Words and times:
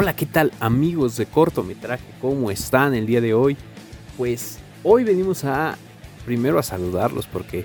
Hola, 0.00 0.14
¿qué 0.14 0.26
tal 0.26 0.52
amigos 0.60 1.16
de 1.16 1.26
cortometraje? 1.26 2.04
¿Cómo 2.20 2.52
están 2.52 2.94
el 2.94 3.04
día 3.04 3.20
de 3.20 3.34
hoy? 3.34 3.56
Pues 4.16 4.60
hoy 4.84 5.02
venimos 5.02 5.42
a 5.42 5.76
primero 6.24 6.60
a 6.60 6.62
saludarlos 6.62 7.26
porque 7.26 7.64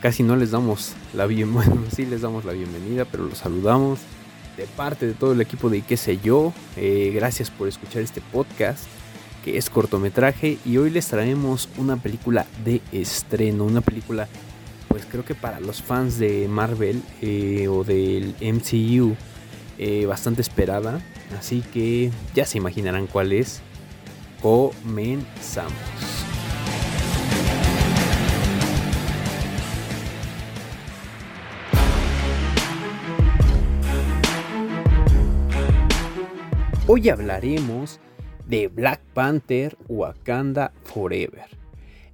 casi 0.00 0.22
no 0.22 0.36
les 0.36 0.52
damos 0.52 0.92
la 1.14 1.26
bienvenida, 1.26 1.74
sí 1.90 2.06
les 2.06 2.20
damos 2.20 2.44
la 2.44 2.52
bienvenida, 2.52 3.04
pero 3.06 3.24
los 3.24 3.38
saludamos 3.38 3.98
de 4.56 4.66
parte 4.66 5.04
de 5.04 5.14
todo 5.14 5.32
el 5.32 5.40
equipo 5.40 5.68
de 5.68 5.80
qué 5.80 5.96
sé 5.96 6.20
yo. 6.22 6.52
Eh, 6.76 7.10
gracias 7.12 7.50
por 7.50 7.66
escuchar 7.66 8.02
este 8.02 8.20
podcast 8.20 8.84
que 9.44 9.58
es 9.58 9.68
cortometraje 9.68 10.58
y 10.64 10.76
hoy 10.76 10.90
les 10.90 11.08
traemos 11.08 11.68
una 11.76 11.96
película 11.96 12.46
de 12.64 12.82
estreno, 12.92 13.64
una 13.64 13.80
película 13.80 14.28
pues 14.86 15.06
creo 15.06 15.24
que 15.24 15.34
para 15.34 15.58
los 15.58 15.82
fans 15.82 16.20
de 16.20 16.46
Marvel 16.46 17.02
eh, 17.20 17.66
o 17.66 17.82
del 17.82 18.36
MCU 18.40 19.16
eh, 19.78 20.06
bastante 20.06 20.42
esperada, 20.42 21.00
así 21.38 21.62
que 21.72 22.10
ya 22.34 22.44
se 22.44 22.58
imaginarán 22.58 23.06
cuál 23.06 23.32
es. 23.32 23.60
Comenzamos. 24.40 25.72
Hoy 36.86 37.08
hablaremos 37.08 37.98
de 38.46 38.68
Black 38.68 39.00
Panther 39.14 39.76
Wakanda 39.88 40.72
Forever. 40.82 41.46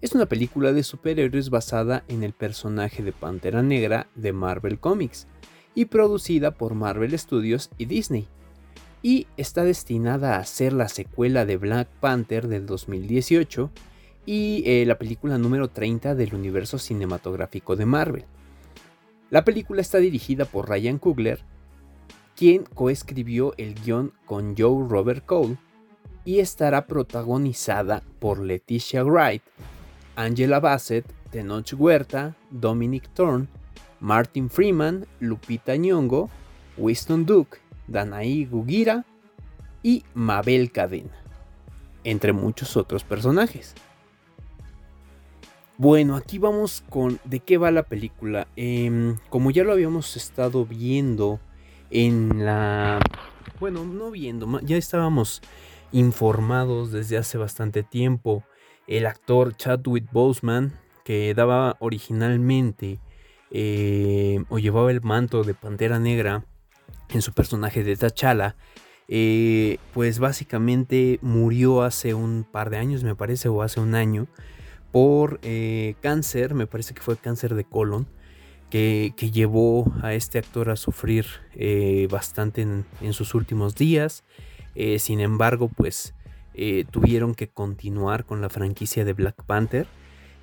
Es 0.00 0.12
una 0.12 0.26
película 0.26 0.72
de 0.72 0.84
superhéroes 0.84 1.50
basada 1.50 2.04
en 2.08 2.22
el 2.22 2.32
personaje 2.32 3.02
de 3.02 3.12
Pantera 3.12 3.62
Negra 3.62 4.06
de 4.14 4.32
Marvel 4.32 4.78
Comics 4.78 5.26
y 5.74 5.86
producida 5.86 6.52
por 6.52 6.74
Marvel 6.74 7.18
Studios 7.18 7.70
y 7.78 7.86
Disney. 7.86 8.26
Y 9.02 9.26
está 9.36 9.64
destinada 9.64 10.36
a 10.36 10.44
ser 10.44 10.72
la 10.72 10.88
secuela 10.88 11.46
de 11.46 11.56
Black 11.56 11.88
Panther 12.00 12.48
del 12.48 12.66
2018 12.66 13.70
y 14.26 14.62
eh, 14.66 14.84
la 14.86 14.98
película 14.98 15.38
número 15.38 15.68
30 15.68 16.14
del 16.14 16.34
universo 16.34 16.78
cinematográfico 16.78 17.76
de 17.76 17.86
Marvel. 17.86 18.24
La 19.30 19.44
película 19.44 19.80
está 19.80 19.98
dirigida 19.98 20.44
por 20.44 20.68
Ryan 20.68 20.98
Coogler, 20.98 21.40
quien 22.36 22.64
coescribió 22.64 23.54
el 23.56 23.74
guion 23.74 24.12
con 24.26 24.56
Joe 24.56 24.86
Robert 24.88 25.24
Cole, 25.24 25.56
y 26.24 26.40
estará 26.40 26.86
protagonizada 26.86 28.02
por 28.18 28.40
Leticia 28.40 29.04
Wright, 29.04 29.42
Angela 30.16 30.60
Bassett, 30.60 31.06
Tenoch 31.30 31.72
Huerta, 31.72 32.36
Dominic 32.50 33.08
Thorne, 33.14 33.48
Martin 34.00 34.50
Freeman, 34.50 35.06
Lupita 35.20 35.76
Nyong'o, 35.76 36.30
Winston 36.76 37.26
Duke, 37.26 37.58
Danaí 37.86 38.46
Gugira 38.46 39.04
y 39.82 40.04
Mabel 40.14 40.72
Cadena, 40.72 41.16
entre 42.04 42.32
muchos 42.32 42.76
otros 42.76 43.04
personajes. 43.04 43.74
Bueno, 45.76 46.16
aquí 46.16 46.38
vamos 46.38 46.84
con 46.90 47.18
de 47.24 47.40
qué 47.40 47.56
va 47.56 47.70
la 47.70 47.84
película. 47.84 48.46
Em, 48.54 49.16
como 49.30 49.50
ya 49.50 49.64
lo 49.64 49.72
habíamos 49.72 50.14
estado 50.14 50.66
viendo 50.66 51.40
en 51.90 52.44
la... 52.44 53.00
Bueno, 53.58 53.84
no 53.84 54.10
viendo, 54.10 54.60
ya 54.60 54.76
estábamos 54.76 55.40
informados 55.92 56.92
desde 56.92 57.16
hace 57.16 57.38
bastante 57.38 57.82
tiempo. 57.82 58.44
El 58.86 59.06
actor 59.06 59.56
Chadwick 59.56 60.10
Boseman, 60.12 60.78
que 61.02 61.32
daba 61.32 61.76
originalmente 61.80 63.00
eh, 63.50 64.44
o 64.48 64.58
llevaba 64.58 64.90
el 64.90 65.00
manto 65.00 65.42
de 65.42 65.54
Pantera 65.54 65.98
Negra 65.98 66.44
en 67.08 67.22
su 67.22 67.32
personaje 67.32 67.82
de 67.82 67.96
T'Challa, 67.96 68.54
eh, 69.08 69.78
pues 69.92 70.20
básicamente 70.20 71.18
murió 71.20 71.82
hace 71.82 72.14
un 72.14 72.44
par 72.44 72.70
de 72.70 72.76
años, 72.76 73.02
me 73.02 73.16
parece, 73.16 73.48
o 73.48 73.62
hace 73.62 73.80
un 73.80 73.96
año, 73.96 74.28
por 74.92 75.40
eh, 75.42 75.96
cáncer, 76.00 76.54
me 76.54 76.68
parece 76.68 76.94
que 76.94 77.02
fue 77.02 77.16
cáncer 77.16 77.54
de 77.54 77.64
colon, 77.64 78.06
que, 78.70 79.12
llevó 79.32 79.92
a 80.00 80.14
este 80.14 80.38
actor 80.38 80.70
a 80.70 80.76
sufrir 80.76 81.26
bastante 82.08 82.62
en, 82.62 83.12
sus 83.12 83.34
últimos 83.34 83.74
días. 83.74 84.22
sin 84.98 85.18
embargo, 85.18 85.68
pues 85.68 86.14
tuvieron 86.92 87.34
que 87.34 87.48
continuar 87.48 88.24
con 88.24 88.40
la 88.40 88.48
franquicia 88.48 89.04
de 89.04 89.12
Black 89.12 89.42
Panther. 89.42 89.88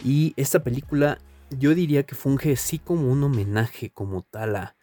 Y 0.04 0.34
esta 0.36 0.62
película 0.62 1.20
yo 1.52 1.74
diría 1.76 2.04
que 2.04 2.16
funge 2.16 2.56
sí 2.56 2.80
como 2.80 3.12
un 3.12 3.24
homenaje 3.24 3.90
como 3.90 4.24
tal 4.24 4.56
a, 4.56 4.74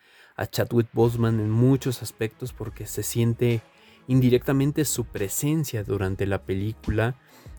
Chadwick 0.50 0.88
Boseman 0.92 1.38
en 1.38 1.48
muchos 1.48 2.02
aspectos 2.02 2.52
porque 2.52 2.86
se 2.86 3.04
siente 3.04 3.62
indirectamente 4.08 4.84
su 4.84 5.04
presencia 5.04 5.84
durante 5.84 6.26
la 6.26 6.42
película, 6.42 7.14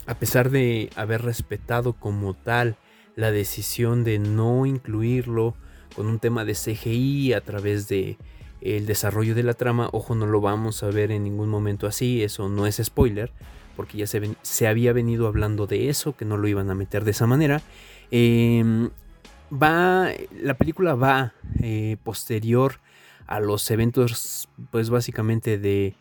a 0.07 0.15
pesar 0.15 0.49
de 0.49 0.89
haber 0.97 1.21
respetado 1.21 1.94
como 1.94 2.33
tal 2.33 2.75
la 3.15 3.31
decisión 3.31 4.03
de 4.03 4.19
no 4.19 4.65
incluirlo 4.65 5.55
con 5.95 6.07
un 6.07 6.19
tema 6.19 6.44
de 6.44 6.53
CGI 6.53 7.31
a 7.31 7.39
través 7.39 7.88
de 7.88 8.17
el 8.59 8.85
desarrollo 8.85 9.35
de 9.35 9.44
la 9.44 9.53
trama. 9.53 9.89
Ojo, 9.94 10.13
no 10.13 10.25
lo 10.25 10.41
vamos 10.41 10.83
a 10.83 10.88
ver 10.88 11.11
en 11.11 11.23
ningún 11.23 11.47
momento 11.47 11.88
así, 11.88 12.23
eso 12.23 12.49
no 12.49 12.67
es 12.67 12.81
spoiler, 12.83 13.31
porque 13.75 13.97
ya 13.97 14.08
se, 14.08 14.36
se 14.41 14.68
había 14.68 14.94
venido 14.94 15.28
hablando 15.28 15.68
de 15.68 15.90
eso, 15.90 16.16
que 16.16 16.25
no 16.25 16.38
lo 16.38 16.47
iban 16.47 16.69
a 16.69 16.75
meter 16.75 17.03
de 17.03 17.12
esa 17.12 17.28
manera. 17.28 17.62
Em, 18.12 18.90
va, 19.52 20.09
la 20.41 20.53
película 20.56 20.96
va 20.96 21.34
eh, 21.62 21.97
posterior 22.03 22.80
a 23.28 23.40
los 23.40 23.69
eventos, 23.72 24.50
pues 24.72 24.90
básicamente 24.90 25.58
de 25.58 25.96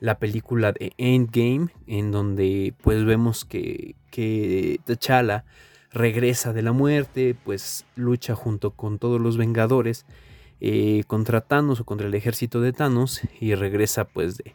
la 0.00 0.18
película 0.18 0.72
de 0.72 0.92
Endgame, 0.96 1.68
en 1.86 2.10
donde 2.10 2.74
pues 2.82 3.04
vemos 3.04 3.44
que, 3.44 3.96
que 4.10 4.80
T'Challa 4.84 5.44
regresa 5.92 6.52
de 6.52 6.62
la 6.62 6.72
muerte, 6.72 7.36
pues 7.44 7.84
lucha 7.96 8.34
junto 8.34 8.70
con 8.70 8.98
todos 8.98 9.20
los 9.20 9.36
Vengadores 9.36 10.06
eh, 10.60 11.04
contra 11.06 11.40
Thanos 11.40 11.80
o 11.80 11.84
contra 11.84 12.06
el 12.06 12.14
ejército 12.14 12.60
de 12.60 12.72
Thanos 12.72 13.20
y 13.40 13.54
regresa 13.54 14.04
pues 14.04 14.38
de, 14.38 14.54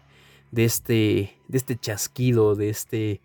de, 0.55 0.63
este, 0.63 1.37
de 1.49 1.57
este 1.57 1.75
chasquido, 1.77 2.55
de 2.55 2.69
este 2.69 3.21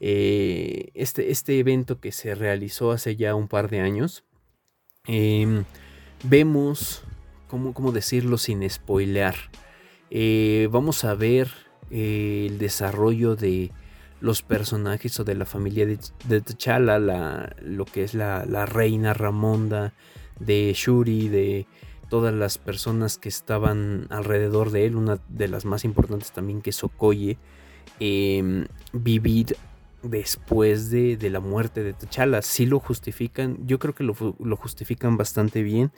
eh, 0.00 0.90
este, 0.92 1.30
este 1.30 1.58
evento 1.58 1.98
que 1.98 2.12
se 2.12 2.34
realizó 2.34 2.92
hace 2.92 3.16
ya 3.16 3.34
un 3.34 3.48
par 3.48 3.70
de 3.70 3.80
años. 3.80 4.22
Em, 5.06 5.64
vemos, 6.24 7.02
¿cómo, 7.48 7.72
¿cómo, 7.72 7.90
decirlo 7.90 8.36
sin 8.36 8.68
spoilear? 8.68 9.34
Eh, 10.10 10.68
vamos 10.70 11.04
a 11.04 11.14
ver 11.14 11.48
eh, 11.90 12.48
el 12.50 12.58
desarrollo 12.58 13.34
de 13.34 13.70
los 14.20 14.42
personajes 14.42 15.18
o 15.20 15.24
de 15.24 15.36
la 15.36 15.46
familia 15.46 15.86
de, 15.86 15.98
de 16.28 16.40
T'Challa, 16.42 16.98
la, 16.98 17.56
lo 17.62 17.86
que 17.86 18.04
es 18.04 18.12
la, 18.12 18.44
la, 18.44 18.66
reina 18.66 19.14
Ramonda, 19.14 19.94
de 20.38 20.70
Shuri, 20.76 21.28
de 21.28 21.66
todas 22.08 22.34
las 22.34 22.58
personas 22.58 23.18
que 23.18 23.28
estaban 23.28 24.06
alrededor 24.10 24.70
de 24.70 24.86
él, 24.86 24.96
una 24.96 25.18
de 25.28 25.48
las 25.48 25.64
más 25.64 25.84
importantes 25.84 26.32
también 26.32 26.62
que 26.62 26.70
es 26.70 26.84
Okoye, 26.84 27.38
em, 28.00 28.66
vivir 28.92 29.56
después 30.02 30.90
de, 30.90 31.18
la 31.30 31.40
muerte 31.40 31.82
de 31.82 31.92
T'Challa. 31.92 32.42
Sí 32.42 32.66
lo 32.66 32.78
justifican, 32.78 33.66
yo 33.66 33.78
creo 33.78 33.94
que 33.94 34.04
lo, 34.04 34.14
justifican 34.56 35.16
bastante 35.16 35.62
bien. 35.62 35.90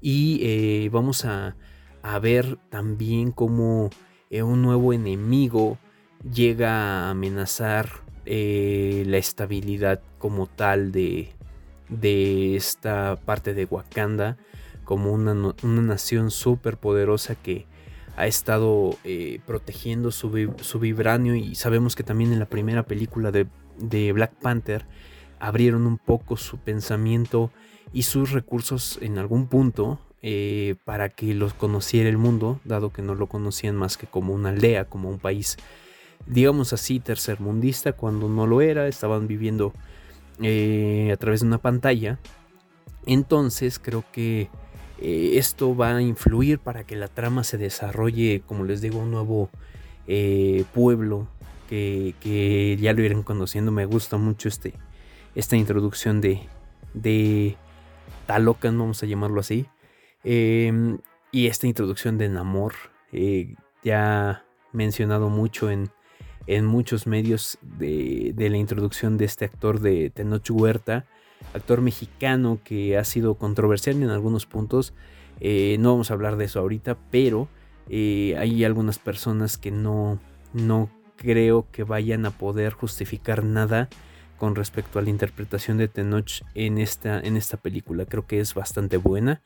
Y 0.00 0.40
eh, 0.42 0.88
vamos 0.90 1.24
a, 1.24 1.56
ver 2.22 2.58
también 2.70 3.32
cómo 3.32 3.90
eh, 4.30 4.42
un 4.42 4.62
nuevo 4.62 4.94
enemigo 4.94 5.76
llega 6.32 6.70
a 6.70 7.10
amenazar 7.10 7.90
eh, 8.24 9.04
la 9.06 9.18
estabilidad 9.18 10.00
como 10.18 10.46
tal 10.46 10.90
de, 10.90 11.32
de, 11.88 12.56
esta 12.56 13.16
parte 13.16 13.52
de 13.52 13.66
Wakanda, 13.66 14.38
como 14.88 15.12
una, 15.12 15.32
una 15.34 15.82
nación 15.82 16.30
súper 16.30 16.78
poderosa 16.78 17.34
que 17.34 17.66
ha 18.16 18.26
estado 18.26 18.96
eh, 19.04 19.38
protegiendo 19.44 20.10
su, 20.10 20.30
vibranio 20.80 21.34
y 21.34 21.56
sabemos 21.56 21.94
que 21.94 22.04
también 22.04 22.32
en 22.32 22.38
la 22.38 22.46
primera 22.46 22.84
película 22.84 23.30
de, 23.30 24.12
Black 24.14 24.32
Panther 24.40 24.86
abrieron 25.40 25.86
un 25.86 25.98
poco 25.98 26.38
su 26.38 26.56
pensamiento 26.56 27.50
y 27.92 28.04
sus 28.04 28.32
recursos 28.32 28.98
en 29.02 29.18
algún 29.18 29.46
punto 29.46 30.00
eh, 30.22 30.76
para 30.86 31.10
que 31.10 31.34
los 31.34 31.52
conociera 31.52 32.08
el 32.08 32.16
mundo, 32.16 32.58
dado 32.64 32.90
que 32.90 33.02
no 33.02 33.14
lo 33.14 33.26
conocían 33.26 33.76
más 33.76 33.98
que 33.98 34.06
como 34.06 34.32
una 34.32 34.48
aldea, 34.48 34.86
como 34.86 35.10
un 35.10 35.18
país, 35.18 35.58
digamos 36.26 36.72
así, 36.72 36.98
tercermundista, 36.98 37.92
cuando 37.92 38.30
no 38.30 38.46
lo 38.46 38.62
era, 38.62 38.88
estaban 38.88 39.28
viviendo 39.28 39.74
eh, 40.40 41.10
a 41.12 41.16
través 41.18 41.40
de 41.40 41.46
una 41.46 41.58
pantalla. 41.58 42.18
Entonces 43.04 43.78
creo 43.78 44.02
que 44.12 44.48
eh, 45.00 45.32
esto 45.34 45.76
va 45.76 45.96
a 45.96 46.02
influir 46.02 46.58
para 46.58 46.84
que 46.84 46.96
la 46.96 47.08
trama 47.08 47.44
se 47.44 47.58
desarrolle, 47.58 48.42
como 48.46 48.64
les 48.64 48.80
digo, 48.80 48.98
un 48.98 49.10
nuevo 49.10 49.50
eh, 50.06 50.64
pueblo 50.74 51.28
que, 51.68 52.76
ya 52.80 52.92
lo 52.92 53.02
irán 53.02 53.22
conociendo. 53.22 53.72
Me 53.72 53.86
gusta 53.86 54.16
mucho 54.16 54.48
este, 54.48 54.74
esta 55.34 55.56
introducción 55.56 56.20
de, 56.20 56.40
de 56.94 57.56
Talocan, 58.26 58.78
vamos 58.78 59.02
a 59.02 59.06
llamarlo 59.06 59.40
así. 59.40 59.66
Em, 60.24 60.98
y 61.30 61.46
esta 61.46 61.66
introducción 61.66 62.18
de 62.18 62.28
Namor. 62.28 62.74
Eh, 63.12 63.54
ya 63.82 64.44
mencionado 64.72 65.30
mucho 65.30 65.70
en, 65.70 65.90
en 66.46 66.64
muchos 66.66 67.06
medios 67.06 67.58
de, 67.62 68.34
la 68.36 68.56
introducción 68.56 69.18
de 69.18 69.26
este 69.26 69.44
actor 69.44 69.80
de 69.80 70.10
Tenoch 70.10 70.50
Huerta, 70.50 71.06
actor 71.54 71.80
mexicano 71.80 72.58
que 72.64 72.96
ha 72.96 73.04
sido 73.04 73.34
controversial 73.34 74.02
en 74.02 74.10
algunos 74.10 74.46
puntos. 74.46 74.94
Eh, 75.40 75.76
no 75.80 75.92
vamos 75.92 76.10
a 76.10 76.14
hablar 76.14 76.36
de 76.36 76.46
eso 76.46 76.60
ahorita, 76.60 76.96
pero 77.10 77.48
eh, 77.88 78.36
hay 78.38 78.64
algunas 78.64 78.98
personas 78.98 79.56
que 79.56 79.70
no, 79.70 80.18
no 80.52 80.90
creo 81.16 81.66
que 81.72 81.84
vayan 81.84 82.26
a 82.26 82.30
poder 82.30 82.72
justificar 82.72 83.44
nada 83.44 83.88
con 84.36 84.54
respecto 84.54 84.98
a 84.98 85.02
la 85.02 85.10
interpretación 85.10 85.78
de 85.78 85.88
Tenoch 85.88 86.42
en 86.54 86.78
esta, 86.78 87.20
en 87.20 87.36
esta 87.36 87.56
película. 87.56 88.06
Creo 88.06 88.26
que 88.26 88.40
es 88.40 88.54
bastante 88.54 88.96
buena. 88.96 89.42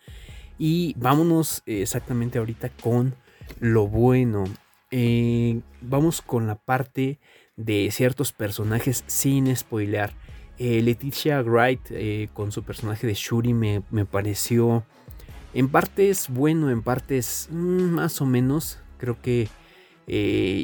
Y 0.59 0.95
vámonos 0.99 1.63
exactamente 1.67 2.39
ahorita 2.39 2.69
con 2.69 3.15
lo 3.59 3.89
bueno. 3.89 4.45
Eh, 4.91 5.61
vamos 5.81 6.21
con 6.21 6.47
la 6.47 6.57
parte 6.57 7.19
de 7.57 7.89
ciertos 7.91 8.33
personajes 8.33 9.05
sin 9.07 9.55
spoilear. 9.57 10.13
Eh, 10.59 10.83
Leticia 10.83 11.43
Wright 11.43 11.81
eh, 11.91 12.29
con 12.35 12.53
su 12.53 12.63
personaje 12.63 13.07
de 13.07 13.15
Shuri 13.15 13.55
me, 13.55 13.83
me, 13.91 14.05
pareció 14.05 14.85
en 15.55 15.69
partes 15.69 16.29
bueno, 16.29 16.71
en 16.71 16.83
partes 16.83 17.49
mm, 17.51 17.91
más 17.91 18.21
o 18.21 18.27
menos. 18.27 18.79
Creo 18.99 19.21
que 19.21 19.49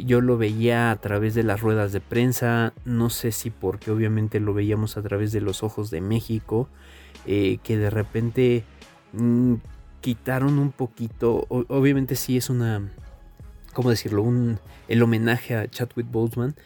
yo 0.04 0.20
lo 0.20 0.36
veía 0.36 0.90
a 0.90 0.96
través 0.96 1.34
de 1.34 1.42
las 1.42 1.60
ruedas 1.60 1.92
de 1.92 2.00
prensa. 2.00 2.74
No 2.84 3.08
sé 3.08 3.32
si 3.32 3.50
porque 3.50 3.90
obviamente 3.90 4.40
lo 4.40 4.52
veíamos 4.52 4.96
a 4.96 5.02
través 5.02 5.32
de 5.32 5.40
los 5.40 5.62
ojos 5.62 5.90
de 5.90 6.00
México. 6.00 6.68
que 7.24 7.60
de 7.66 7.90
repente 7.90 8.64
mm, 9.12 9.54
quitaron 10.00 10.58
un 10.58 10.70
poquito. 10.70 11.46
obviamente 11.48 12.14
sí 12.14 12.36
es 12.36 12.50
una 12.50 12.90
¿cómo 13.78 13.90
decirlo? 13.90 14.22
Un, 14.22 14.58
el 14.88 15.02
homenaje 15.04 15.54
a 15.54 15.70
Chadwick 15.70 16.10
Boseman. 16.10 16.56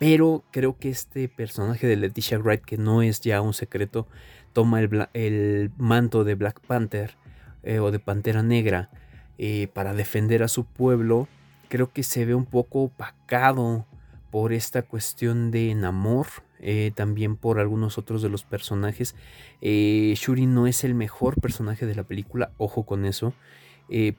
Pero 0.00 0.44
creo 0.50 0.78
que 0.78 0.88
este 0.88 1.28
personaje 1.28 1.86
de 1.86 1.94
Leticia 1.94 2.38
Wright, 2.38 2.62
que 2.62 2.78
no 2.78 3.02
es 3.02 3.20
ya 3.20 3.42
un 3.42 3.52
secreto, 3.52 4.06
toma 4.54 4.80
el, 4.80 5.72
manto 5.76 6.24
de 6.24 6.36
Black 6.36 6.58
Panther 6.66 7.16
eh, 7.64 7.80
o 7.80 7.90
de 7.90 7.98
Pantera 7.98 8.42
Negra 8.42 8.88
eh, 9.36 9.68
para 9.74 9.92
defender 9.92 10.42
a 10.42 10.48
su 10.48 10.64
pueblo. 10.64 11.28
Creo 11.68 11.92
que 11.92 12.02
se 12.02 12.24
ve 12.24 12.34
un 12.34 12.46
poco 12.46 12.84
opacado 12.84 13.84
por 14.30 14.54
esta 14.54 14.80
cuestión 14.80 15.50
de 15.50 15.70
enamor, 15.70 16.28
eh, 16.60 16.92
también 16.94 17.36
por 17.36 17.58
algunos 17.58 17.98
otros 17.98 18.22
de 18.22 18.30
los 18.30 18.42
personajes. 18.42 19.14
Shuri 19.60 20.46
no 20.46 20.66
es 20.66 20.82
el 20.82 20.94
mejor 20.94 21.38
personaje 21.42 21.84
de 21.84 21.94
la 21.94 22.04
película, 22.04 22.52
ojo 22.56 22.86
con 22.86 23.04
eso, 23.04 23.34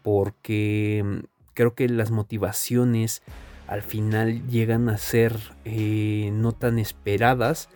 porque 0.04 1.24
creo 1.56 1.74
que 1.74 1.90
las 1.90 2.12
motivaciones 2.12 3.24
al 3.72 3.84
final 3.84 4.46
llegan 4.50 4.90
a 4.90 4.98
ser 4.98 5.34
eh, 5.64 6.30
no 6.34 6.52
tan 6.52 6.78
esperadas 6.78 7.70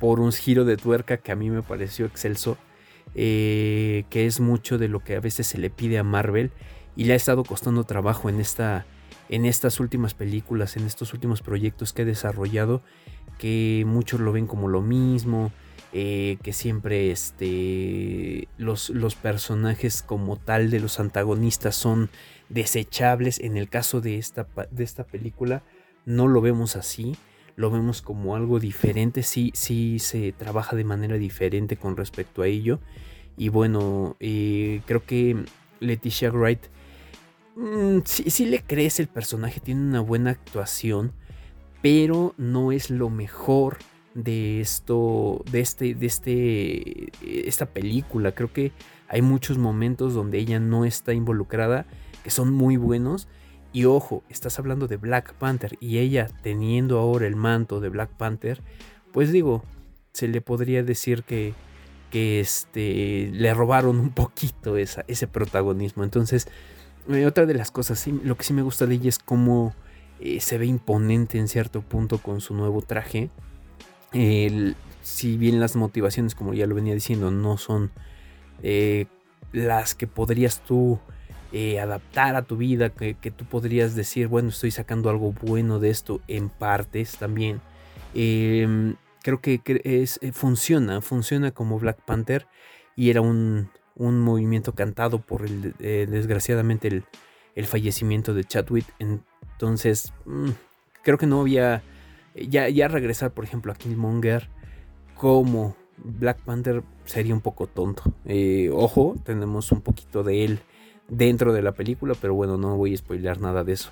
por 0.00 0.18
un 0.18 0.32
giro 0.32 0.64
de 0.64 0.76
tuerca 0.76 1.18
que 1.18 1.30
a 1.30 1.36
mí 1.36 1.48
me 1.48 1.62
pareció 1.62 2.06
excelso, 2.06 2.58
eh, 3.14 4.02
que 4.10 4.26
es 4.26 4.40
mucho 4.40 4.78
de 4.78 4.88
lo 4.88 4.98
que 4.98 5.14
a 5.14 5.20
veces 5.20 5.46
se 5.46 5.58
le 5.58 5.70
pide 5.70 5.96
a 5.96 6.02
Marvel 6.02 6.50
y 6.96 7.04
le 7.04 7.12
ha 7.12 7.16
estado 7.16 7.44
costando 7.44 7.84
trabajo 7.84 8.28
en, 8.28 8.40
esta, 8.40 8.84
en 9.28 9.44
estas 9.44 9.78
últimas 9.78 10.12
películas, 10.12 10.76
en 10.76 10.84
estos 10.86 11.12
últimos 11.14 11.40
proyectos 11.40 11.92
que 11.92 12.02
ha 12.02 12.04
desarrollado, 12.04 12.82
que 13.38 13.84
muchos 13.86 14.18
lo 14.18 14.32
ven 14.32 14.48
como 14.48 14.66
lo 14.66 14.82
mismo, 14.82 15.52
eh, 15.92 16.38
que 16.42 16.52
siempre 16.52 17.12
este, 17.12 18.48
los, 18.58 18.90
los, 18.90 19.14
personajes 19.14 20.02
como 20.02 20.36
tal 20.36 20.70
de 20.70 20.80
los 20.80 20.98
antagonistas 20.98 21.76
son 21.76 22.10
desechables. 22.48 23.40
En 23.40 23.56
el 23.56 23.68
caso 23.68 24.00
de 24.00 24.18
esta, 24.18 24.46
de 24.70 24.84
esta 24.84 25.04
película 25.04 25.62
no 26.04 26.26
lo 26.26 26.40
vemos 26.40 26.76
así, 26.76 27.16
lo 27.56 27.70
vemos 27.70 28.02
como 28.02 28.36
algo 28.36 28.60
diferente, 28.60 29.22
sí, 29.22 29.50
sí 29.54 29.98
se 29.98 30.32
trabaja 30.32 30.76
de 30.76 30.84
manera 30.84 31.16
diferente 31.16 31.76
con 31.76 31.96
respecto 31.96 32.42
a 32.42 32.46
ello. 32.46 32.80
Y 33.36 33.50
bueno, 33.50 34.16
eh, 34.20 34.80
creo 34.86 35.04
que 35.04 35.36
Leticia 35.80 36.30
Wright 36.30 36.60
mm, 37.56 37.98
sí, 38.04 38.30
sí 38.30 38.46
le 38.46 38.62
crees 38.62 39.00
el 39.00 39.08
personaje, 39.08 39.60
tiene 39.60 39.82
una 39.82 40.00
buena 40.00 40.30
actuación, 40.30 41.12
pero 41.82 42.34
no 42.36 42.72
es 42.72 42.90
lo 42.90 43.10
mejor 43.10 43.78
de 44.14 44.60
esto, 44.60 45.44
de 45.50 45.60
este, 45.60 45.94
de 45.94 46.06
este, 46.06 47.46
esta 47.48 47.66
película. 47.66 48.32
Creo 48.32 48.52
que 48.52 48.72
hay 49.08 49.22
muchos 49.22 49.58
momentos 49.58 50.14
donde 50.14 50.38
ella 50.38 50.58
no 50.58 50.84
está 50.84 51.12
involucrada 51.12 51.86
que 52.22 52.30
son 52.30 52.52
muy 52.52 52.76
buenos. 52.76 53.28
Y 53.72 53.84
ojo, 53.84 54.22
estás 54.28 54.58
hablando 54.58 54.88
de 54.88 54.96
Black 54.96 55.34
Panther 55.34 55.76
y 55.80 55.98
ella 55.98 56.28
teniendo 56.42 56.98
ahora 56.98 57.26
el 57.26 57.36
manto 57.36 57.80
de 57.80 57.90
Black 57.90 58.10
Panther, 58.10 58.62
pues 59.12 59.30
digo, 59.30 59.62
se 60.12 60.26
le 60.28 60.40
podría 60.40 60.82
decir 60.82 61.22
que, 61.22 61.52
que 62.10 62.40
este, 62.40 63.30
le 63.32 63.52
robaron 63.52 63.98
un 63.98 64.10
poquito 64.10 64.76
esa, 64.76 65.04
ese 65.06 65.26
protagonismo. 65.26 66.02
Entonces, 66.02 66.48
eh, 67.08 67.26
otra 67.26 67.46
de 67.46 67.54
las 67.54 67.70
cosas, 67.70 68.06
lo 68.06 68.36
que 68.36 68.44
sí 68.44 68.52
me 68.52 68.62
gusta 68.62 68.86
de 68.86 68.94
ella 68.94 69.08
es 69.10 69.18
cómo 69.18 69.74
eh, 70.20 70.40
se 70.40 70.56
ve 70.58 70.66
imponente 70.66 71.38
en 71.38 71.48
cierto 71.48 71.82
punto 71.82 72.18
con 72.18 72.40
su 72.40 72.54
nuevo 72.54 72.82
traje 72.82 73.30
si 75.08 75.38
bien 75.38 75.58
las 75.58 75.74
motivaciones, 75.74 76.34
como 76.34 76.52
ya 76.52 76.66
lo 76.66 76.74
venía 76.74 76.92
diciendo, 76.92 77.30
no 77.30 77.56
son 77.56 77.90
eh, 78.62 79.06
las 79.52 79.94
que 79.94 80.06
podrías 80.06 80.60
tú 80.60 81.00
eh, 81.52 81.80
adaptar 81.80 82.36
a 82.36 82.42
tu 82.42 82.56
vida, 82.56 82.90
que, 82.90 83.14
tú 83.14 83.44
podrías 83.44 83.94
decir, 83.94 84.28
bueno, 84.28 84.50
estoy 84.50 84.70
sacando 84.70 85.10
algo 85.10 85.32
bueno 85.32 85.78
de 85.78 85.90
esto 85.90 86.20
en 86.28 86.48
partes 86.48 87.16
también. 87.16 87.60
Em, 88.14 88.96
creo 89.22 89.40
que 89.40 89.60
es, 89.84 90.18
eh, 90.22 90.32
funciona, 90.32 91.00
funciona 91.00 91.50
como 91.50 91.78
Black 91.78 92.00
Panther 92.04 92.46
y 92.96 93.10
era 93.10 93.20
un, 93.20 93.70
movimiento 93.96 94.74
cantado 94.74 95.20
por 95.20 95.44
el, 95.44 95.74
desgraciadamente 95.78 96.88
el, 96.88 97.04
el, 97.54 97.66
fallecimiento 97.66 98.32
de 98.32 98.44
Chadwick. 98.44 98.86
Entonces, 98.98 100.12
mm, 100.24 100.50
creo 101.02 101.18
que 101.18 101.26
no 101.26 101.40
había 101.40 101.82
ya, 102.34 102.68
ya 102.68 102.88
regresar, 102.88 103.32
por 103.32 103.44
ejemplo, 103.44 103.72
a 103.72 103.74
Killmonger 103.74 104.48
como 105.14 105.76
Black 105.96 106.40
Panther 106.42 106.82
sería 107.04 107.34
un 107.34 107.40
poco 107.40 107.66
tonto. 107.66 108.02
Eh, 108.24 108.70
ojo, 108.72 109.16
tenemos 109.24 109.72
un 109.72 109.80
poquito 109.80 110.22
de 110.22 110.44
él 110.44 110.60
dentro 111.08 111.52
de 111.52 111.62
la 111.62 111.72
película, 111.72 112.14
pero 112.20 112.34
bueno, 112.34 112.56
no 112.56 112.76
voy 112.76 112.94
a 112.94 112.96
spoilear 112.96 113.40
nada 113.40 113.64
de 113.64 113.72
eso. 113.72 113.90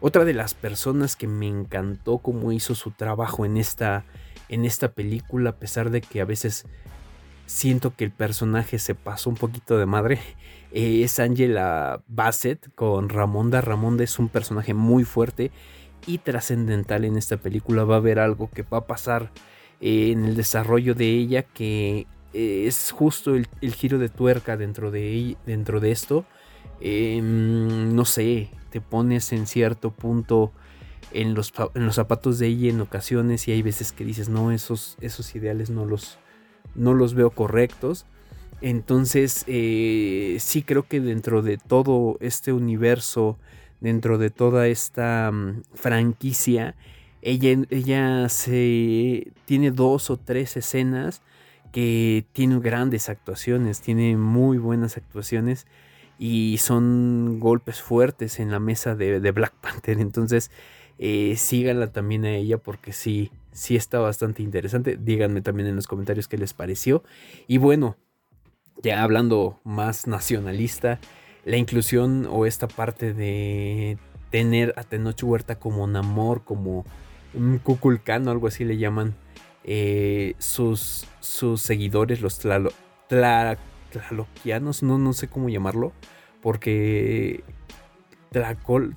Otra 0.00 0.24
de 0.24 0.34
las 0.34 0.54
personas 0.54 1.16
que 1.16 1.26
me 1.26 1.48
encantó 1.48 2.18
cómo 2.18 2.52
hizo 2.52 2.74
su 2.74 2.90
trabajo 2.90 3.44
en 3.44 3.56
esta, 3.56 4.04
en 4.48 4.64
esta 4.64 4.92
película, 4.92 5.50
a 5.50 5.56
pesar 5.56 5.90
de 5.90 6.00
que 6.00 6.20
a 6.20 6.24
veces 6.24 6.66
siento 7.46 7.94
que 7.94 8.04
el 8.04 8.10
personaje 8.10 8.78
se 8.78 8.94
pasó 8.94 9.30
un 9.30 9.36
poquito 9.36 9.78
de 9.78 9.86
madre, 9.86 10.20
eh, 10.72 11.02
es 11.04 11.18
Angela 11.20 12.02
Bassett 12.08 12.74
con 12.74 13.08
Ramonda. 13.08 13.60
Ramonda 13.60 14.04
es 14.04 14.18
un 14.18 14.28
personaje 14.28 14.74
muy 14.74 15.04
fuerte 15.04 15.50
y 16.06 16.18
trascendental 16.18 17.04
en 17.04 17.16
esta 17.16 17.36
película. 17.36 17.84
Va 17.84 17.94
a 17.94 17.98
haber 17.98 18.18
algo 18.18 18.50
que 18.50 18.62
va 18.62 18.78
a 18.78 18.86
pasar 18.86 19.30
eh, 19.80 20.10
en 20.12 20.24
el 20.24 20.36
desarrollo 20.36 20.94
de 20.94 21.08
ella 21.08 21.42
que 21.42 22.06
eh, 22.32 22.64
es 22.66 22.90
justo 22.90 23.34
el, 23.34 23.46
giro 23.74 23.98
de 23.98 24.08
tuerca 24.08 24.56
dentro 24.56 24.90
de, 24.90 25.36
dentro 25.46 25.80
de 25.80 25.92
esto. 25.92 26.26
Em, 26.86 27.94
no 27.94 28.04
sé, 28.04 28.50
te 28.70 28.80
pones 28.80 29.32
en 29.32 29.46
cierto 29.46 29.90
punto 29.90 30.52
en 31.12 31.34
los, 31.34 31.52
en 31.74 31.86
los, 31.86 31.94
zapatos 31.94 32.38
de 32.38 32.48
ella 32.48 32.70
en 32.70 32.80
ocasiones 32.80 33.48
y 33.48 33.52
hay 33.52 33.62
veces 33.62 33.92
que 33.92 34.04
dices, 34.04 34.28
no, 34.28 34.52
esos, 34.52 34.98
esos 35.00 35.34
ideales 35.34 35.70
no 35.70 35.86
los, 35.86 36.18
no 36.74 36.92
los 36.92 37.14
veo 37.14 37.30
correctos. 37.30 38.04
Entonces, 38.60 39.44
eh, 39.46 40.36
sí 40.40 40.62
creo 40.62 40.86
que 40.86 41.00
dentro 41.00 41.42
de 41.42 41.58
todo 41.58 42.18
este 42.20 42.52
universo 42.52 43.38
dentro 43.84 44.16
de 44.16 44.30
toda 44.30 44.66
esta 44.66 45.30
mm, 45.30 45.62
franquicia, 45.74 46.74
ella, 47.20 47.64
ella 47.68 48.28
se 48.30 49.32
tiene 49.44 49.70
dos 49.70 50.08
o 50.08 50.16
tres 50.16 50.56
escenas 50.56 51.20
que 51.70 52.24
tienen 52.32 52.60
grandes 52.60 53.10
actuaciones, 53.10 53.82
tiene 53.82 54.16
muy 54.16 54.56
buenas 54.56 54.96
actuaciones 54.96 55.66
y 56.18 56.58
son 56.58 57.40
golpes 57.40 57.82
fuertes 57.82 58.38
en 58.40 58.50
la 58.50 58.60
mesa 58.60 58.94
de, 58.94 59.18
Black 59.30 59.54
Panther. 59.60 60.00
Entonces, 60.00 60.50
eh, 60.98 61.34
síganla 61.36 61.92
también 61.92 62.24
a 62.24 62.34
ella 62.34 62.58
porque 62.58 62.92
sí, 62.92 63.30
sí 63.52 63.76
está 63.76 63.98
bastante 63.98 64.42
interesante. 64.42 64.98
Díganme 65.00 65.40
también 65.42 65.68
en 65.68 65.76
los 65.76 65.86
comentarios 65.86 66.28
qué 66.28 66.38
les 66.38 66.54
pareció. 66.54 67.02
Y 67.46 67.58
bueno, 67.58 67.96
ya 68.82 69.02
hablando 69.02 69.60
más 69.64 70.06
nacionalista, 70.06 71.00
la 71.44 71.56
inclusión 71.56 72.26
o 72.30 72.46
esta 72.46 72.68
parte 72.68 73.12
de 73.12 73.98
tener 74.30 74.74
a 74.76 74.84
Tenoch 74.84 75.22
Huerta 75.22 75.58
como 75.58 75.86
Namor, 75.86 76.44
como 76.44 76.84
un 77.34 77.58
Kukulcán 77.58 78.26
o 78.26 78.30
algo 78.30 78.46
así 78.46 78.64
le 78.64 78.78
llaman 78.78 79.14
eh, 79.64 80.34
sus, 80.38 81.06
sus 81.20 81.60
seguidores, 81.60 82.20
los 82.20 82.38
tlaloquianos, 83.94 84.82
no, 84.82 84.98
no 84.98 85.12
sé 85.12 85.28
cómo 85.28 85.48
llamarlo, 85.48 85.92
porque 86.42 87.44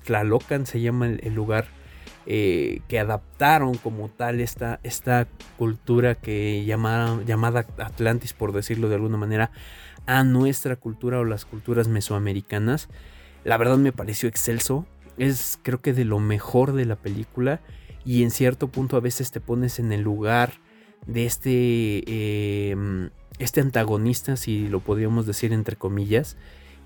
Tlalocan 0.04 0.66
se 0.66 0.80
llama 0.80 1.06
el, 1.06 1.34
lugar 1.34 1.66
eh, 2.26 2.80
que 2.88 2.98
adaptaron 2.98 3.76
como 3.76 4.08
tal 4.08 4.40
esta, 4.40 4.80
esta 4.82 5.28
cultura 5.56 6.14
que 6.14 6.64
llamada, 6.64 7.22
llamada 7.24 7.66
Atlantis, 7.78 8.32
por 8.32 8.52
decirlo 8.52 8.88
de 8.88 8.96
alguna 8.96 9.16
manera, 9.16 9.50
a 10.06 10.24
nuestra 10.24 10.76
cultura 10.76 11.20
o 11.20 11.24
las 11.24 11.44
culturas 11.44 11.88
mesoamericanas. 11.88 12.88
La 13.44 13.56
verdad 13.56 13.76
me 13.76 13.92
pareció 13.92 14.28
excelso. 14.28 14.86
Es 15.16 15.58
creo 15.62 15.80
que 15.80 15.92
de 15.92 16.04
lo 16.04 16.18
mejor 16.18 16.72
de 16.72 16.84
la 16.84 16.96
película. 16.96 17.60
Y 18.04 18.22
en 18.22 18.30
cierto 18.30 18.68
punto 18.68 18.96
a 18.96 19.00
veces 19.00 19.30
te 19.30 19.40
pones 19.40 19.78
en 19.78 19.92
el 19.92 20.02
lugar 20.02 20.52
de 21.06 21.26
este, 21.26 22.70
em, 22.70 23.10
este 23.38 23.60
antagonista, 23.60 24.36
si 24.36 24.68
lo 24.68 24.80
podríamos 24.80 25.26
decir 25.26 25.52
entre 25.52 25.76
comillas. 25.76 26.36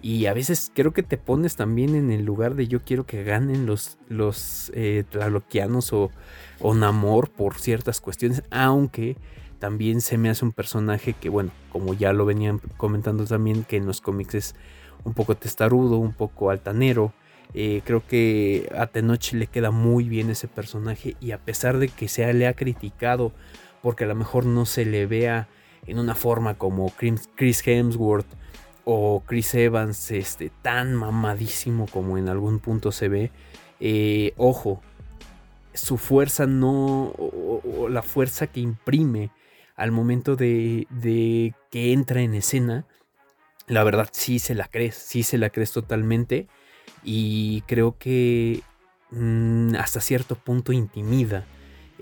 Y 0.02 0.26
a 0.26 0.34
veces 0.34 0.72
creo 0.74 0.92
que 0.92 1.04
te 1.04 1.16
pones 1.16 1.54
también 1.54 1.94
en 1.94 2.10
el 2.10 2.24
lugar 2.24 2.56
de 2.56 2.66
yo 2.66 2.80
quiero 2.80 3.06
que 3.06 3.22
ganen 3.22 3.66
los, 3.66 3.98
los 4.08 4.72
eh, 4.74 5.04
tlaloquianos 5.08 5.92
o, 5.92 6.10
o 6.58 6.74
Namor 6.74 7.30
por 7.30 7.58
ciertas 7.58 8.00
cuestiones. 8.00 8.42
Aunque 8.50 9.16
también 9.60 10.00
se 10.00 10.18
me 10.18 10.28
hace 10.28 10.44
un 10.44 10.50
personaje 10.50 11.12
que, 11.12 11.28
bueno, 11.28 11.52
como 11.70 11.94
ya 11.94 12.12
lo 12.12 12.24
venían 12.24 12.58
comentando 12.76 13.24
también, 13.26 13.62
que 13.62 13.76
en 13.76 13.86
los 13.86 14.00
cómics 14.00 14.34
es 14.34 14.54
un 15.04 15.14
poco 15.14 15.36
testarudo, 15.36 15.98
un 15.98 16.12
poco 16.12 16.50
altanero. 16.50 17.12
Eh, 17.54 17.82
creo 17.84 18.04
que 18.04 18.68
a 18.76 18.88
Tenoch 18.88 19.32
le 19.34 19.46
queda 19.46 19.70
muy 19.70 20.08
bien 20.08 20.30
ese 20.30 20.48
personaje 20.48 21.16
y 21.20 21.30
a 21.30 21.38
pesar 21.38 21.78
de 21.78 21.88
que 21.88 22.08
se 22.08 22.32
le 22.32 22.46
ha 22.48 22.54
criticado 22.54 23.30
porque 23.82 24.04
a 24.04 24.06
lo 24.06 24.14
mejor 24.14 24.46
no 24.46 24.64
se 24.66 24.84
le 24.84 25.06
vea 25.06 25.48
en 25.86 25.98
una 25.98 26.14
forma 26.14 26.54
como 26.54 26.90
Chris 26.90 27.66
Hemsworth 27.66 28.26
o 28.84 29.22
Chris 29.26 29.54
Evans 29.54 30.10
este, 30.10 30.50
tan 30.62 30.94
mamadísimo 30.94 31.86
como 31.86 32.18
en 32.18 32.28
algún 32.28 32.58
punto 32.58 32.92
se 32.92 33.08
ve, 33.08 33.30
eh, 33.80 34.32
ojo, 34.36 34.82
su 35.74 35.98
fuerza 35.98 36.46
no, 36.46 37.12
o, 37.16 37.88
la 37.88 38.02
fuerza 38.02 38.46
que 38.46 38.60
imprime 38.60 39.30
al 39.76 39.90
momento 39.92 40.36
de, 40.36 40.86
de 40.90 41.54
que 41.70 41.92
entra 41.92 42.22
en 42.22 42.34
escena, 42.34 42.86
la 43.66 43.84
verdad 43.84 44.08
sí 44.12 44.38
se 44.38 44.54
la 44.54 44.68
crees, 44.68 44.96
sí 44.96 45.22
se 45.22 45.38
la 45.38 45.50
crees 45.50 45.72
totalmente 45.72 46.48
y 47.04 47.62
creo 47.62 47.96
que 47.98 48.62
mm, 49.10 49.74
hasta 49.76 50.00
cierto 50.00 50.34
punto 50.36 50.72
intimida 50.72 51.46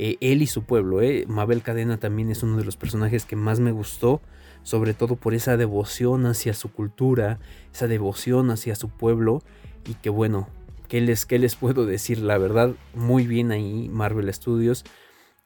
eh, 0.02 0.16
él 0.22 0.40
y 0.40 0.46
su 0.46 0.62
pueblo. 0.62 1.02
Eh. 1.02 1.26
Mabel 1.28 1.60
Cadena 1.60 1.98
también 1.98 2.30
es 2.30 2.42
uno 2.42 2.56
de 2.56 2.64
los 2.64 2.78
personajes 2.78 3.26
que 3.26 3.36
más 3.36 3.60
me 3.60 3.70
gustó, 3.70 4.22
sobre 4.62 4.94
todo 4.94 5.16
por 5.16 5.34
esa 5.34 5.58
devoción 5.58 6.24
hacia 6.24 6.54
su 6.54 6.72
cultura, 6.72 7.38
esa 7.70 7.86
devoción 7.86 8.50
hacia 8.50 8.76
su 8.76 8.88
pueblo 8.88 9.42
y 9.86 9.92
que 9.92 10.08
bueno, 10.08 10.48
¿qué 10.88 11.02
les, 11.02 11.26
qué 11.26 11.38
les 11.38 11.54
puedo 11.54 11.84
decir? 11.84 12.20
La 12.20 12.38
verdad, 12.38 12.72
muy 12.94 13.26
bien 13.26 13.52
ahí 13.52 13.90
Marvel 13.90 14.32
Studios. 14.32 14.84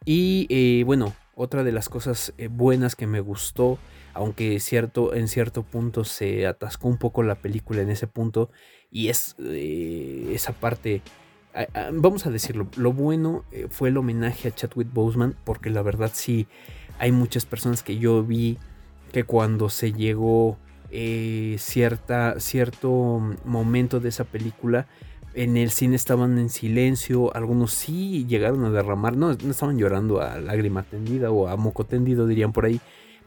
Y 0.05 0.47
eh, 0.51 0.85
bueno, 0.85 1.17
otra 1.35 1.65
de 1.65 1.73
las 1.73 1.89
cosas 1.89 2.33
buenas 2.49 2.95
que 2.95 3.09
me 3.09 3.19
gustó 3.19 3.81
aunque 4.17 4.61
cierto, 4.61 5.13
en 5.13 5.27
cierto 5.27 5.65
punto 5.65 6.05
se 6.05 6.47
atascó 6.47 6.87
un 6.87 6.99
poco 6.99 7.25
la 7.25 7.35
película 7.35 7.83
en 7.83 7.91
ese 7.91 8.07
punto 8.07 8.49
y 8.89 9.09
es 9.09 9.35
esa 9.41 10.53
parte, 10.53 11.03
vamos 11.93 12.27
a 12.27 12.31
decirlo, 12.31 12.69
lo 12.77 12.93
bueno 12.93 13.45
eh, 13.53 13.69
fue 13.71 13.89
el 13.89 13.97
homenaje 13.97 14.49
a 14.49 14.55
Chadwick 14.55 14.93
Boseman 14.93 15.37
porque 15.45 15.71
la 15.71 15.83
verdad 15.83 16.11
sí 16.13 16.47
hay 16.99 17.13
muchas 17.13 17.47
personas 17.47 17.83
que 17.83 17.99
yo 17.99 18.25
vi 18.25 18.59
que 19.13 19.25
cuando 19.25 19.69
se 19.69 19.93
llegó 19.93 20.59
eh, 20.91 21.57
cierta, 21.59 22.41
cierto 22.41 23.21
momento 23.45 24.01
de 24.01 24.09
esa 24.09 24.25
película 24.25 24.87
en 25.35 25.57
el 25.57 25.71
cine 25.71 25.97
estaban 25.97 26.39
en 26.39 26.49
silencio, 26.49 27.35
algunos 27.35 27.73
sí 27.73 28.25
llegaron 28.27 28.65
a 28.65 28.71
derramar, 28.71 29.17
no, 29.17 29.33
no 29.33 29.51
estaban 29.51 29.79
llorando 29.79 30.21
a 30.21 30.39
lágrima 30.39 30.85
tendida 30.85 31.31
o 31.31 31.49
a 31.49 31.57
moco 31.57 31.85
tendido 31.85 32.27
dirían 32.27 32.53
por 32.53 32.67
ahí, 32.67 32.81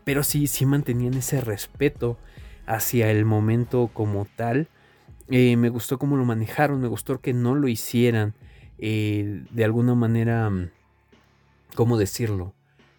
pero 0.06 0.24
sí, 0.24 0.48
sí 0.48 0.66
mantenían 0.66 1.16
ese 1.16 1.42
respeto 1.42 2.18
hacia 2.66 3.12
el 3.12 3.26
momento 3.26 3.90
como 3.94 4.26
tal. 4.38 4.70
Eh, 5.30 5.58
me 5.58 5.70
gustó 5.70 6.00
cómo 6.00 6.16
lo 6.16 6.26
manejaron, 6.26 6.80
me 6.80 6.88
gustó 6.88 7.20
que 7.20 7.34
no 7.34 7.56
lo 7.56 7.68
hicieran 7.68 8.34
eh, 8.78 9.44
de 9.50 9.66
alguna 9.66 9.94
manera, 9.96 10.50
mm, 10.50 10.70
¿cómo 11.76 11.98
decirlo? 11.98 12.54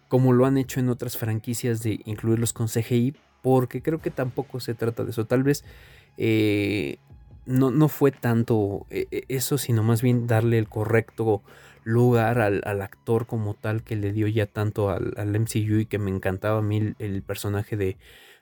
Como 0.07 0.33
lo 0.33 0.45
han 0.45 0.57
hecho 0.57 0.79
en 0.79 0.89
otras 0.89 1.17
franquicias 1.17 1.81
de 1.81 2.01
incluirlos 2.05 2.53
con 2.53 2.67
CGI, 2.67 3.15
porque 3.41 3.81
creo 3.81 3.99
que 3.99 4.11
tampoco 4.11 4.59
se 4.59 4.73
trata 4.73 5.03
de 5.03 5.11
eso. 5.11 5.25
Tal 5.25 5.43
vez 5.43 5.63
eh, 6.17 6.97
no, 7.45 7.71
no, 7.71 7.87
fue 7.87 8.11
tanto 8.11 8.85
eso, 8.89 9.57
sino 9.57 9.81
más 9.83 10.01
bien 10.01 10.27
darle 10.27 10.59
el 10.59 10.67
correcto 10.67 11.41
lugar 11.83 12.39
al, 12.39 12.81
actor 12.81 13.25
como 13.25 13.53
tal 13.55 13.83
que 13.83 13.95
le 13.95 14.11
dio 14.11 14.27
ya 14.27 14.45
tanto 14.45 14.89
al, 14.89 15.13
MCU 15.17 15.79
y 15.79 15.85
que 15.85 15.97
me 15.97 16.11
encantaba 16.11 16.59
a 16.59 16.61
mí 16.61 16.93
el, 16.99 17.23
personaje 17.23 17.77
de 17.77 17.97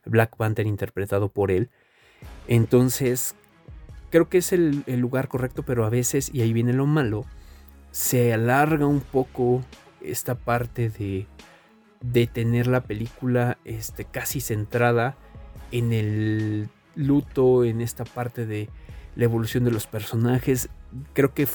Black 0.05 0.35
Panther 0.35 0.67
interpretado 0.67 1.29
por 1.29 1.51
él. 1.51 1.69
Entonces, 2.47 3.35
creo 4.09 4.29
que 4.29 4.39
es 4.39 4.53
el, 4.53 4.83
lugar 4.87 5.27
correcto, 5.27 5.63
pero 5.63 5.85
a 5.85 5.89
veces, 5.89 6.29
y 6.33 6.41
ahí 6.41 6.53
viene 6.53 6.73
lo 6.73 6.85
malo, 6.85 7.25
se 7.91 8.33
alarga 8.33 8.85
un 8.85 9.01
poco 9.01 9.63
esta 10.01 10.35
parte 10.35 10.89
de, 10.89 11.27
de 12.01 12.27
tener 12.27 12.67
la 12.67 12.81
película 12.81 13.57
este, 13.65 14.05
casi 14.05 14.41
centrada 14.41 15.17
en 15.71 15.93
el 15.93 16.69
luto, 16.95 17.63
en 17.63 17.81
esta 17.81 18.05
parte 18.05 18.45
de 18.45 18.69
la 19.15 19.25
evolución 19.25 19.63
de 19.65 19.71
los 19.71 19.87
personajes. 19.87 20.69
Creo 21.13 21.33
que 21.33 21.47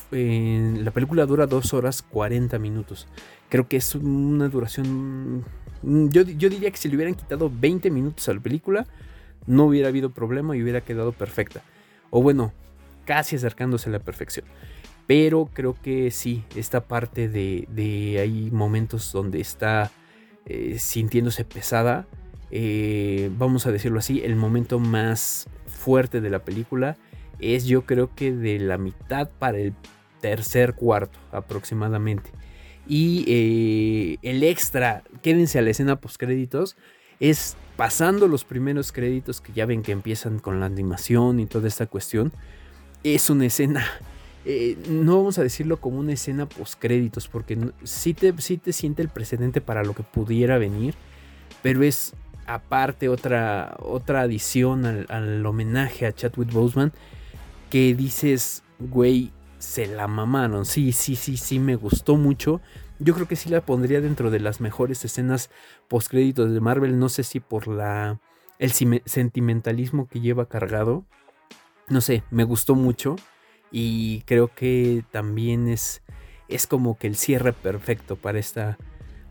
la 0.83 0.91
película 0.91 1.27
dura 1.27 1.47
2 1.47 1.75
horas 1.75 2.03
40 2.03 2.59
minutos. 2.59 3.07
Creo 3.49 3.69
que 3.69 3.77
es 3.77 3.95
una 3.95 4.49
duración... 4.49 5.45
Mm, 5.83 6.09
yo, 6.09 6.23
yo, 6.23 6.49
diría 6.49 6.71
que 6.71 6.77
si 6.77 6.89
le 6.89 6.97
hubieran 6.97 7.15
quitado 7.15 7.51
20 7.51 7.91
minutos 7.91 8.29
a 8.29 8.35
la 8.35 8.41
película, 8.41 8.87
no 9.47 9.67
hubiera 9.67 9.89
habido 9.89 10.11
problema 10.11 10.57
y 10.57 10.63
hubiera 10.63 10.81
quedado 10.81 11.13
perfecta. 11.13 11.63
O 12.13 12.23
bueno, 12.23 12.53
casi 13.07 13.37
acercándose 13.37 13.89
a 13.89 13.93
la 13.93 13.99
perfección. 13.99 14.45
Pero 15.07 15.49
creo 15.53 15.75
que 15.75 16.11
sí, 16.11 16.45
esta 16.55 16.85
parte 16.85 17.29
de, 17.29 17.67
de 17.71 18.21
hay 18.21 18.51
momentos 18.53 19.11
donde 19.11 19.41
está 19.41 19.91
eh, 20.45 20.79
sintiéndose 20.79 21.45
pesada. 21.45 22.07
Eh, 22.51 23.31
vamos 23.39 23.67
a 23.67 23.73
decirlo 23.73 23.99
así, 23.99 24.21
el 24.23 24.37
momento 24.37 24.79
más 24.79 25.49
fuerte 25.67 26.21
de 26.21 26.31
la 26.31 26.45
película 26.45 26.99
es 27.39 27.65
yo 27.65 27.87
creo 27.87 28.15
que 28.15 28.33
de 28.33 28.59
la 28.59 28.77
mitad 28.77 29.31
para 29.39 29.59
el 29.59 29.73
tercer 30.21 30.75
cuarto 30.75 31.19
aproximadamente. 31.33 32.31
Y 32.87 33.25
eh, 33.27 34.19
el 34.23 34.43
extra, 34.43 35.03
quédense 35.23 35.59
a 35.59 35.63
la 35.63 35.71
escena 35.71 36.01
post 36.01 36.17
créditos, 36.19 36.77
es 37.23 37.57
pasando 37.77 38.27
los 38.27 38.45
primeros 38.45 38.91
créditos 38.91 39.41
que 39.41 39.53
ya 39.53 39.65
ven 39.65 39.83
que 39.83 39.93
empiezan 39.93 40.41
con 40.41 40.59
la 40.59 40.67
animación 40.67 41.39
y 41.39 41.47
toda 41.47 41.69
esta 41.69 41.87
cuestión. 41.87 42.33
Es 43.05 43.31
una 43.31 43.47
escena, 43.47 43.87
eh, 44.45 44.77
no 44.89 45.19
vamos 45.19 45.39
a 45.39 45.45
decirlo 45.45 45.77
como 45.77 46.01
una 46.01 46.15
escena 46.15 46.47
post 46.47 46.75
créditos, 46.81 47.29
porque 47.29 47.57
sí 47.85 48.13
te, 48.13 48.33
te 48.33 48.73
siente 48.73 49.03
el 49.03 49.09
precedente 49.09 49.61
para 49.61 49.85
lo 49.85 49.95
que 49.95 50.03
pudiera 50.03 50.59
venir, 50.59 50.95
pero 51.63 51.85
es 51.85 52.15
aparte 52.47 53.09
otra, 53.09 53.77
otra 53.79 54.23
adición 54.23 54.85
al, 54.85 55.07
al 55.09 55.47
homenaje 55.47 56.07
a 56.07 56.13
Chadwick 56.13 56.53
Boseman 56.53 56.93
que 57.71 57.95
dices, 57.95 58.65
güey, 58.81 59.31
se 59.61 59.87
la 59.87 60.09
mamaron. 60.09 60.67
Sí, 60.67 60.91
sí, 60.91 61.15
sí, 61.15 61.37
sí, 61.37 61.61
me 61.61 61.77
gustó 61.77 62.17
mucho. 62.17 62.61
Yo 63.03 63.15
creo 63.15 63.27
que 63.27 63.35
sí 63.35 63.49
la 63.49 63.63
pondría 63.63 64.01
dentro 64.01 64.31
de 64.31 64.39
las 64.39 64.61
mejores 64.61 65.05
escenas 65.05 65.51
postcréditos 65.89 66.53
de 66.53 66.61
Marvel. 66.61 67.01
No 67.01 67.09
sé 67.09 67.25
si 67.25 67.41
por 67.41 67.67
la 67.67 68.21
el 68.61 68.71
sentimentalismo 68.71 70.07
que 70.07 70.21
lleva 70.21 70.49
cargado. 70.49 71.05
No 71.89 72.01
sé, 72.01 72.23
me 72.31 72.45
gustó 72.45 72.77
mucho 72.77 73.17
y 73.73 74.21
creo 74.23 74.49
que 74.55 75.05
también 75.11 75.67
es 75.67 76.03
es 76.47 76.69
como 76.69 76.97
que 76.97 77.09
el 77.09 77.17
cierre 77.17 77.53
perfecto 77.53 78.15
para 78.15 78.39
esta 78.39 78.79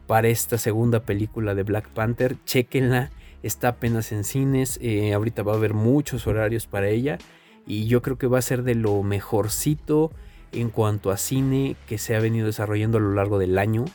para 0.06 0.28
esta 0.28 0.58
segunda 0.58 1.06
película 1.06 1.56
de 1.56 1.64
Black 1.64 1.88
Panther. 1.90 2.36
Chequenla, 2.44 3.10
está 3.42 3.70
apenas 3.70 4.12
en 4.12 4.26
cines. 4.26 4.80
Eh, 4.82 5.14
ahorita 5.14 5.44
va 5.44 5.54
a 5.54 5.56
haber 5.56 5.74
muchos 5.74 6.28
horarios 6.28 6.68
para 6.68 6.90
ella 6.90 7.20
y 7.66 7.86
yo 7.86 8.02
creo 8.02 8.18
que 8.18 8.28
va 8.28 8.40
a 8.40 8.42
ser 8.42 8.64
de 8.64 8.76
lo 8.76 9.02
mejorcito 9.02 10.12
en 10.52 10.70
cuanto 10.70 11.12
a 11.12 11.18
cine 11.18 11.76
que 11.88 11.98
se 11.98 12.16
ha 12.16 12.20
venido 12.20 12.48
desarrollando 12.48 12.98
a 12.98 13.02
lo 13.02 13.14
largo 13.14 13.40
del 13.40 13.58
año. 13.58 13.86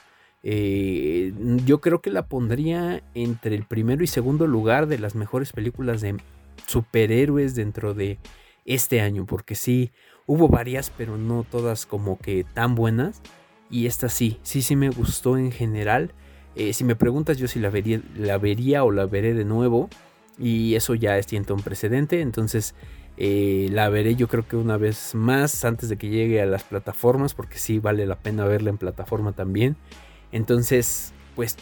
Eh, 0.42 1.32
yo 1.64 1.80
creo 1.80 2.00
que 2.00 2.10
la 2.10 2.26
pondría 2.26 3.02
entre 3.14 3.56
el 3.56 3.64
primero 3.64 4.04
y 4.04 4.06
segundo 4.06 4.46
lugar 4.46 4.86
de 4.86 4.98
las 4.98 5.14
mejores 5.14 5.52
películas 5.52 6.00
de 6.00 6.16
superhéroes 6.66 7.54
dentro 7.54 7.94
de 7.94 8.18
este 8.64 9.00
año, 9.00 9.26
porque 9.26 9.54
sí, 9.54 9.92
hubo 10.26 10.48
varias, 10.48 10.90
pero 10.90 11.16
no 11.16 11.44
todas 11.48 11.86
como 11.86 12.18
que 12.18 12.44
tan 12.44 12.74
buenas. 12.74 13.22
Y 13.70 13.86
esta 13.86 14.08
sí, 14.08 14.38
sí, 14.42 14.62
sí 14.62 14.76
me 14.76 14.90
gustó 14.90 15.36
en 15.36 15.50
general. 15.50 16.12
Eh, 16.54 16.72
si 16.72 16.84
me 16.84 16.96
preguntas 16.96 17.38
yo 17.38 17.48
si 17.48 17.58
la 17.58 17.70
vería, 17.70 18.00
la 18.16 18.38
vería 18.38 18.84
o 18.84 18.90
la 18.90 19.06
veré 19.06 19.34
de 19.34 19.44
nuevo. 19.44 19.88
Y 20.38 20.74
eso 20.74 20.94
ya 20.94 21.16
es 21.18 21.26
siento 21.26 21.54
un 21.54 21.62
precedente. 21.62 22.20
Entonces 22.20 22.74
Eh, 23.16 23.68
la 23.72 23.88
veré 23.88 24.14
yo 24.14 24.28
creo 24.28 24.46
que 24.46 24.56
una 24.56 24.76
vez 24.76 25.14
más 25.14 25.64
antes 25.64 25.88
de 25.88 25.96
que 25.96 26.08
llegue 26.08 26.40
a 26.40 26.46
las 26.46 26.64
plataformas, 26.64 27.34
porque 27.34 27.58
sí 27.58 27.78
vale 27.78 28.06
la 28.06 28.16
pena 28.16 28.44
verla 28.44 28.70
en 28.70 28.78
plataforma 28.78 29.32
también. 29.32 29.76
Entonces, 30.32 31.12
pues, 31.34 31.56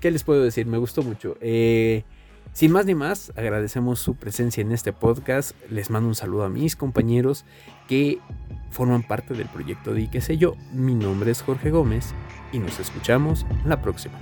¿qué 0.00 0.10
les 0.10 0.24
puedo 0.24 0.42
decir? 0.42 0.66
Me 0.66 0.78
gustó 0.78 1.02
mucho. 1.02 1.36
Eh, 1.40 2.04
sin 2.52 2.70
más 2.70 2.84
ni 2.84 2.94
más, 2.94 3.32
agradecemos 3.36 3.98
su 3.98 4.14
presencia 4.14 4.60
en 4.60 4.72
este 4.72 4.92
podcast. 4.92 5.52
Les 5.70 5.88
mando 5.88 6.08
un 6.08 6.14
saludo 6.14 6.44
a 6.44 6.50
mis 6.50 6.76
compañeros 6.76 7.46
que 7.88 8.18
forman 8.70 9.02
parte 9.02 9.34
del 9.34 9.48
proyecto 9.48 9.94
de 9.94 10.10
qué 10.10 10.20
sé 10.20 10.36
yo. 10.36 10.54
Mi 10.72 10.94
nombre 10.94 11.30
es 11.30 11.40
Jorge 11.42 11.70
Gómez 11.70 12.14
y 12.52 12.58
nos 12.58 12.78
escuchamos 12.78 13.46
la 13.64 13.80
próxima. 13.80 14.18